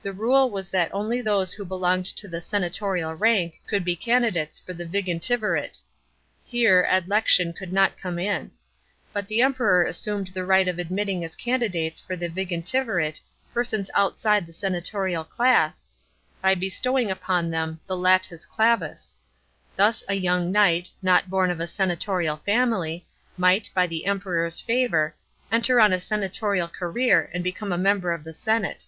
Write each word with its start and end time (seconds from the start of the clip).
The 0.00 0.14
rule 0.14 0.48
was 0.50 0.70
that 0.70 0.88
only 0.94 1.20
those 1.20 1.52
who 1.52 1.66
belonged 1.66 2.06
to 2.06 2.26
the 2.26 2.40
senatorial 2.40 3.12
rank 3.14 3.60
could 3.68 3.84
be 3.84 3.94
candidates 3.94 4.58
for 4.58 4.72
the 4.72 4.86
vigintivkate. 4.86 5.82
Here 6.46 6.88
adlection 6.90 7.52
could 7.54 7.70
not 7.70 7.98
come 7.98 8.18
in; 8.18 8.52
but 9.12 9.28
the 9.28 9.42
Emperor 9.42 9.84
assumed 9.84 10.28
the 10.28 10.46
right 10.46 10.66
of 10.66 10.78
admitting 10.78 11.22
as 11.26 11.36
candidates 11.36 12.00
for 12.00 12.16
the 12.16 12.30
vigintivirate 12.30 13.20
persons 13.52 13.90
on 13.90 14.12
i 14.12 14.16
side 14.16 14.46
the 14.46 14.52
senatorial 14.54 15.24
class, 15.24 15.84
by 16.40 16.54
bestowing 16.54 17.10
upon 17.10 17.50
them 17.50 17.80
the 17.86 17.98
latns 17.98 18.46
davus. 18.56 19.16
Thus 19.76 20.02
a 20.08 20.14
young 20.14 20.50
knight, 20.50 20.90
not 21.02 21.28
born 21.28 21.50
of 21.50 21.60
a 21.60 21.66
senatorial 21.66 22.38
family, 22.38 23.06
might, 23.36 23.68
by 23.74 23.86
the 23.86 24.06
Emperor's 24.06 24.58
favour, 24.62 25.14
enter 25.52 25.80
on 25.80 25.92
a 25.92 26.00
senatorial 26.00 26.68
career 26.68 27.30
and 27.34 27.44
become 27.44 27.72
a 27.72 27.76
member 27.76 28.12
of 28.12 28.24
the 28.24 28.32
senate. 28.32 28.86